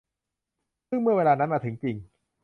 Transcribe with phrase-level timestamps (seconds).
[0.89, 1.95] ซึ่งเมื่อเวลานั้นมาถึงจริง